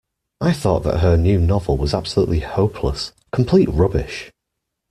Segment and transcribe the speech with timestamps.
[0.41, 3.13] I thought that her new novel was absolutely hopeless.
[3.31, 4.31] Complete rubbish